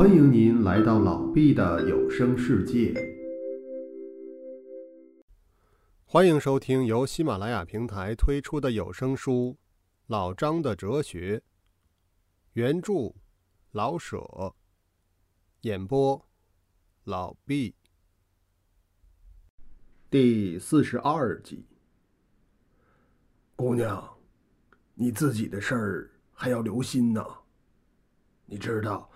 [0.00, 2.94] 欢迎您来到老毕的有声世界。
[6.06, 9.54] 欢迎收听由喜马拉雅平台推出的有声书
[10.06, 11.36] 《老张的哲学》，
[12.54, 13.12] 原著
[13.72, 14.54] 老舍，
[15.60, 16.26] 演播
[17.04, 17.74] 老毕。
[20.08, 21.66] 第四十二集。
[23.54, 24.02] 姑娘，
[24.94, 27.22] 你自己的事儿还要留心呢。
[28.46, 29.09] 你知道。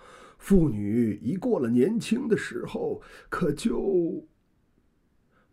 [0.44, 4.22] 妇女一过了年轻的时候，可就……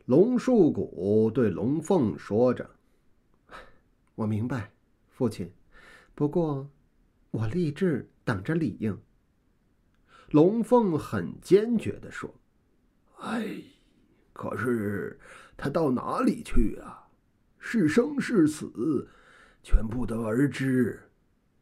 [0.03, 2.69] 龙树谷对龙凤说着
[4.15, 4.69] ：“我明白，
[5.07, 5.49] 父亲。
[6.13, 6.69] 不过，
[7.31, 9.01] 我立志等着李应。”
[10.31, 12.29] 龙凤很坚决的说
[13.21, 13.63] ：“哎，
[14.33, 15.17] 可是
[15.55, 17.07] 他到哪里去啊？
[17.59, 19.07] 是生是死，
[19.63, 20.99] 全不得而知。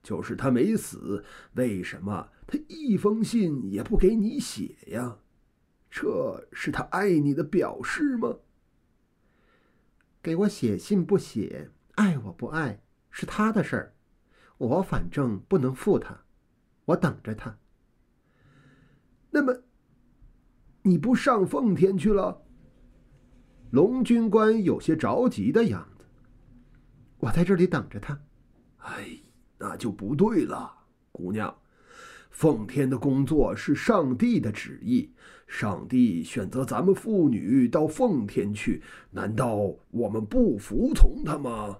[0.01, 5.19] 就是他没死，为什么？”他一封信也不给你写呀，
[5.87, 8.39] 这是他爱你的表示吗？
[10.19, 13.93] 给我写信不写，爱我不爱是他的事儿，
[14.57, 16.23] 我反正不能负他，
[16.85, 17.55] 我等着他。
[19.29, 19.61] 那么，
[20.81, 22.41] 你不上奉天去了？
[23.69, 26.05] 龙军官有些着急的样子。
[27.19, 28.19] 我在这里等着他。
[28.77, 29.21] 哎，
[29.59, 30.75] 那就不对了，
[31.11, 31.55] 姑娘。
[32.39, 35.11] 奉天的工作是上帝的旨意，
[35.45, 41.79] 上帝选择咱们妇女到奉天去，难道我们不服从他吗？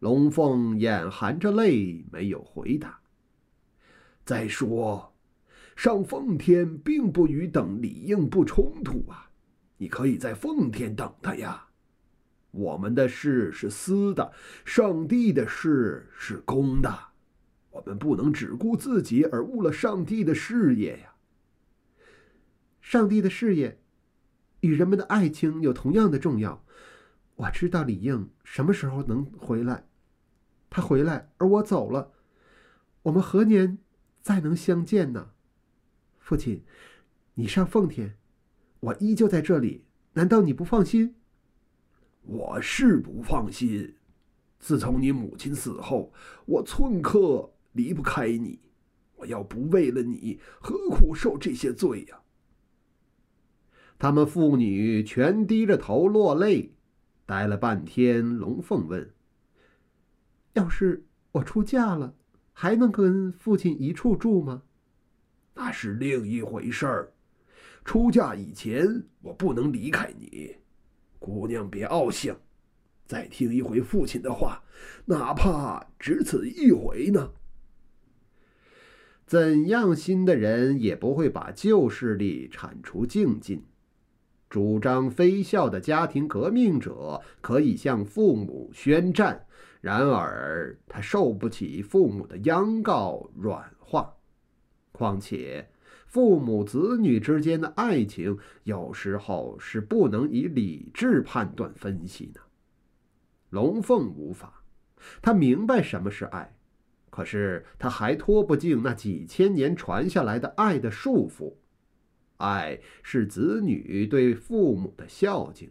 [0.00, 3.00] 龙凤眼含着泪，没有回答。
[4.22, 5.14] 再说，
[5.76, 9.30] 上奉天并不与等李应不冲突啊，
[9.78, 11.68] 你可以在奉天等他呀。
[12.50, 14.30] 我们的事是私的，
[14.66, 17.11] 上帝的事是公的。
[17.72, 21.14] 我们不能只顾自己而误了上帝的事业呀！
[22.80, 23.80] 上帝的事业
[24.60, 26.64] 与人们的爱情有同样的重要。
[27.34, 29.86] 我知道李应什么时候能回来，
[30.68, 32.12] 他回来而我走了，
[33.02, 33.78] 我们何年
[34.20, 35.30] 再能相见呢？
[36.18, 36.62] 父亲，
[37.34, 38.18] 你上奉天，
[38.80, 41.14] 我依旧在这里，难道你不放心？
[42.22, 43.96] 我是不放心。
[44.58, 46.12] 自从你母亲死后，
[46.44, 47.51] 我寸刻。
[47.72, 48.60] 离不开你，
[49.16, 52.20] 我要不为了你，何苦受这些罪呀？
[53.98, 56.74] 他们父女全低着头落泪，
[57.24, 58.36] 待了半天。
[58.36, 59.14] 龙凤问
[60.54, 62.14] ：“要是我出嫁了，
[62.52, 64.62] 还能跟父亲一处住吗？”
[65.54, 67.12] 那是另一回事儿。
[67.84, 70.56] 出嫁以前，我不能离开你。
[71.18, 72.36] 姑娘，别傲性，
[73.06, 74.62] 再听一回父亲的话，
[75.04, 77.32] 哪怕只此一回呢。
[79.26, 83.64] 怎样新的人也不会把旧势力铲除净尽。
[84.50, 89.46] 主张非孝的家庭革命者可以向父母宣战，
[89.80, 94.14] 然而他受不起父母的央告软化。
[94.92, 95.70] 况且，
[96.06, 102.40] 父母子女之间的爱情有时候是不能以理智判断分析的。
[103.48, 104.62] 龙凤无法，
[105.22, 106.54] 他明白什么是爱。
[107.12, 111.56] 可是他还脱不净那几千年传下来的爱的束缚，
[112.38, 115.70] 爱是子女对父母的孝敬。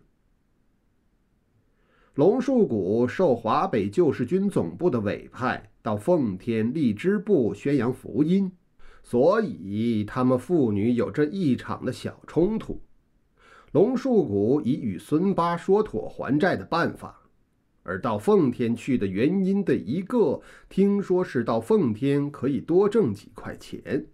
[2.13, 8.51] 龙树谷受华北救世军总部的委派，到奉天立支部宣扬福音，
[9.01, 12.79] 所以他们父女有这一场的小冲突。
[13.71, 17.20] 龙树谷已与孙八说妥还债的办法。
[17.83, 24.07] 而到奉天去的原因的一个，听说是到奉天可以多挣几块钱。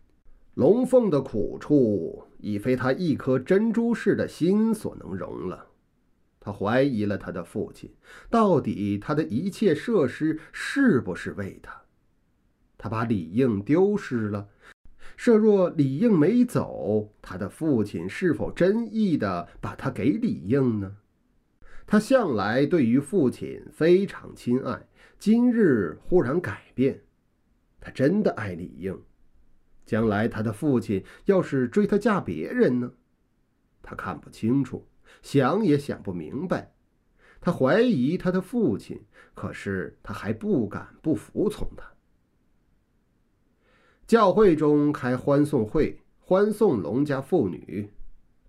[0.54, 5.68] 龙凤的苦处已非他一颗珍珠似的心所能容了。
[6.40, 7.92] 他怀疑了他的父亲，
[8.30, 11.82] 到底他的一切设施是不是为他？
[12.78, 14.48] 他把李应丢失了，
[15.18, 20.96] 设若李应没走，他的父亲是否真意的把他给李应呢？
[21.88, 24.88] 他向来对于父亲非常亲爱，
[25.18, 27.02] 今日忽然改变，
[27.80, 29.02] 他真的爱李应。
[29.86, 32.92] 将来他的父亲要是追他嫁别人呢？
[33.82, 34.86] 他看不清楚，
[35.22, 36.74] 想也想不明白。
[37.40, 39.02] 他怀疑他的父亲，
[39.34, 41.90] 可是他还不敢不服从他。
[44.06, 47.90] 教会中开欢送会，欢送龙家妇女，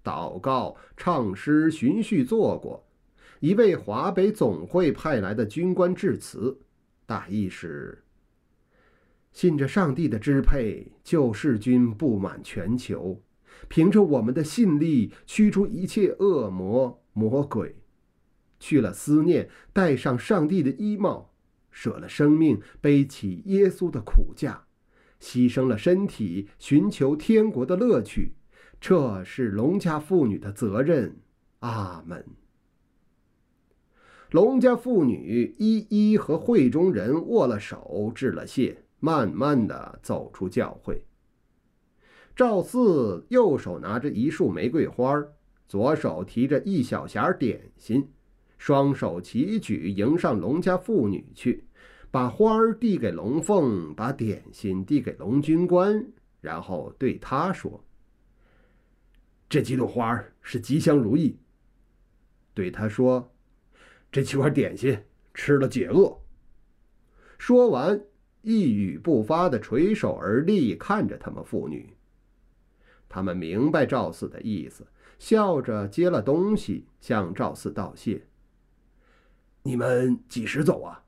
[0.02, 2.84] 祷告、唱诗、循序做过。
[3.40, 6.58] 一位华北总会派来的军官致辞，
[7.06, 8.02] 大意是：
[9.30, 13.22] 信着上帝的支配，救世军布满全球，
[13.68, 17.76] 凭着我们的信力驱逐一切恶魔魔鬼。
[18.58, 21.32] 去了思念，戴上上帝的衣帽，
[21.70, 24.64] 舍了生命，背起耶稣的苦架，
[25.20, 28.32] 牺牲了身体，寻求天国的乐趣。
[28.80, 31.20] 这是农家妇女的责任。
[31.60, 32.24] 阿门。
[34.30, 41.02] 龙家妇女一一和会中人握了手，致了谢，慢慢的走出教会。
[42.36, 45.24] 赵四右手拿着一束玫瑰花，
[45.66, 48.06] 左手提着一小匣点心，
[48.58, 51.64] 双手齐举迎上龙家妇女去，
[52.10, 56.06] 把花儿递给龙凤，把点心递给龙军官，
[56.42, 57.82] 然后对他说
[59.48, 61.38] ：“这几朵花是吉祥如意。”
[62.52, 63.32] 对他说。
[64.10, 66.18] 这几块点心吃了解饿。
[67.38, 68.04] 说完，
[68.42, 71.94] 一语不发的垂手而立，看着他们父女。
[73.08, 74.86] 他们明白赵四的意思，
[75.18, 78.26] 笑着接了东西，向赵四道谢。
[79.62, 81.04] 你们几时走啊？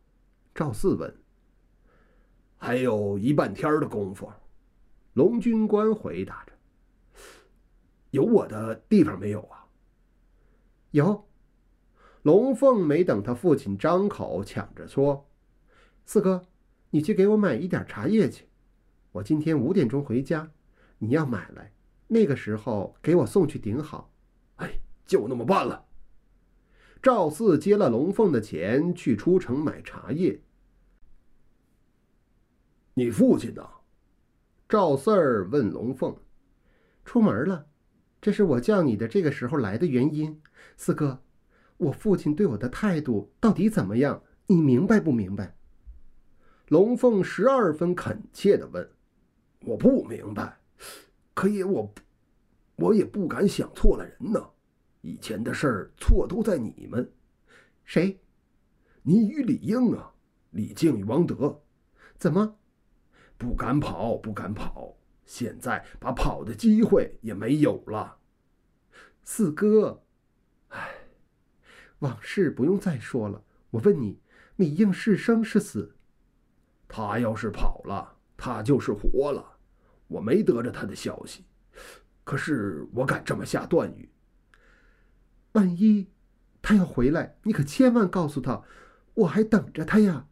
[0.54, 1.14] 赵四问。
[2.56, 4.30] 还有一半天的功夫。
[5.14, 6.52] 龙军官回答着。
[8.10, 9.66] 有我的地方没有啊？
[10.90, 11.29] 有。
[12.22, 15.26] 龙凤没等他父亲张口，抢着说
[16.04, 16.46] ：“四哥，
[16.90, 18.46] 你去给我买一点茶叶去。
[19.12, 20.50] 我今天五点钟回家，
[20.98, 21.72] 你要买来，
[22.08, 24.12] 那个时候给我送去顶好。”
[24.56, 25.86] 哎，就那么办了。
[27.02, 30.42] 赵四接了龙凤的钱，去出城买茶叶。
[32.92, 33.66] 你父亲呢？
[34.68, 36.14] 赵四儿问龙凤
[37.06, 37.66] ：“出门了，
[38.20, 40.42] 这是我叫你的这个时候来的原因，
[40.76, 41.22] 四哥。”
[41.80, 44.22] 我父亲对我的态度到底怎么样？
[44.46, 45.56] 你明白不明白？
[46.68, 48.90] 龙凤十二分恳切的问
[49.64, 50.60] ：“我不明白，
[51.32, 51.94] 可也我，
[52.76, 54.50] 我也不敢想错了人呢。
[55.00, 57.10] 以前的事儿错都在你们，
[57.84, 58.20] 谁？
[59.02, 60.12] 你与李应啊，
[60.50, 61.62] 李靖与王德，
[62.18, 62.58] 怎么？
[63.38, 64.94] 不敢跑，不敢跑。
[65.24, 68.18] 现在把跑的机会也没有了。
[69.22, 70.02] 四哥。”
[70.68, 70.99] 唉
[72.00, 73.42] 往事不用再说了。
[73.70, 74.18] 我问你，
[74.56, 75.94] 李应是生是死？
[76.88, 79.56] 他要是跑了，他就是活了。
[80.08, 81.44] 我没得着他的消息，
[82.24, 84.10] 可是我敢这么下断语。
[85.52, 86.08] 万一
[86.60, 88.62] 他要回来，你可千万告诉他，
[89.14, 90.26] 我还等着他呀。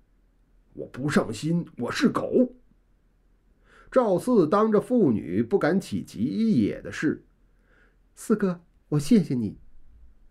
[0.72, 2.54] 我不上心，我是狗。
[3.90, 7.24] 赵四当着妇女不敢起急野的事。
[8.14, 8.60] 四哥，
[8.90, 9.58] 我谢谢你。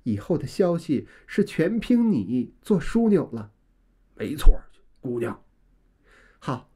[0.07, 3.51] 以后的消息是全凭你做枢纽了，
[4.15, 4.57] 没错，
[5.01, 5.43] 姑娘。
[6.39, 6.71] 好，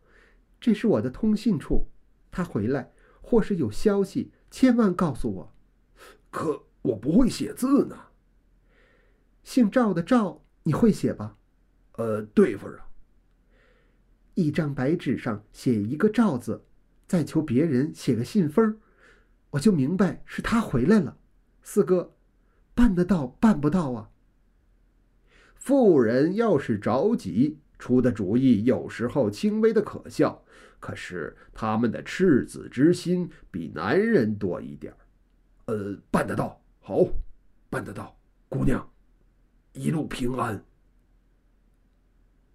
[0.60, 1.88] 这是我的通信处，
[2.30, 2.92] 他回来
[3.22, 5.56] 或是有消息，千万告诉我。
[6.30, 7.98] 可我不会写字呢。
[9.44, 11.38] 姓赵的赵，你会写吧？
[11.94, 12.90] 呃，对付啊。
[14.34, 16.66] 一张白纸上写一个赵字，
[17.08, 18.78] 再求别人写个信封，
[19.52, 21.18] 我就明白是他回来了。
[21.64, 22.18] 四哥。
[22.74, 24.10] 办得到，办不到啊！
[25.56, 30.44] 妇人要是着急，出的主意有时候轻微的可笑，
[30.80, 34.94] 可是他们的赤子之心比男人多一点
[35.66, 37.06] 呃，办得到，好，
[37.70, 38.18] 办得到，
[38.50, 38.92] 姑娘，
[39.74, 40.64] 一路平安。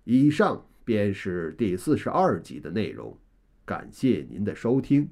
[0.04, 3.16] 以上便是第四十二集的内容，
[3.64, 5.08] 感谢您的收听。